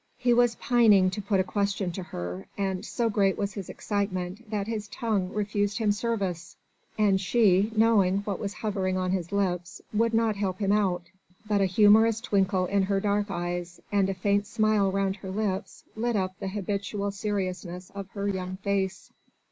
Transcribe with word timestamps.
He 0.17 0.33
was 0.33 0.55
pining 0.55 1.11
to 1.11 1.21
put 1.21 1.39
a 1.39 1.43
question 1.43 1.91
to 1.91 2.01
her, 2.01 2.47
and 2.57 2.83
so 2.83 3.07
great 3.07 3.37
was 3.37 3.53
his 3.53 3.69
excitement 3.69 4.49
that 4.49 4.65
his 4.65 4.87
tongue 4.87 5.29
refused 5.31 5.77
him 5.77 5.91
service, 5.91 6.57
and 6.97 7.21
she, 7.21 7.71
knowing 7.75 8.21
what 8.23 8.39
was 8.39 8.51
hovering 8.55 8.97
on 8.97 9.11
his 9.11 9.31
lips, 9.31 9.79
would 9.93 10.15
not 10.15 10.37
help 10.37 10.57
him 10.57 10.71
out, 10.71 11.03
but 11.47 11.61
a 11.61 11.65
humorous 11.65 12.19
twinkle 12.19 12.65
in 12.65 12.81
her 12.81 12.99
dark 12.99 13.29
eyes, 13.29 13.79
and 13.91 14.09
a 14.09 14.15
faint 14.15 14.47
smile 14.47 14.91
round 14.91 15.17
her 15.17 15.29
lips 15.29 15.83
lit 15.95 16.15
up 16.15 16.31
the 16.39 16.47
habitual 16.47 17.11
seriousness 17.11 17.91
of 17.93 18.09
her 18.13 18.27
young 18.27 18.57
face. 18.57 19.11